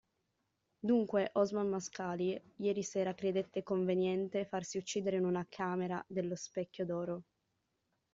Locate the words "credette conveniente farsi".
3.13-4.79